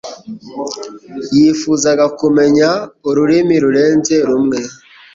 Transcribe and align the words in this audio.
yifuzaga 1.37 2.05
kumenya 2.19 2.69
ururimi 3.09 3.55
rurenze 3.63 4.15
rumwe. 4.27 4.57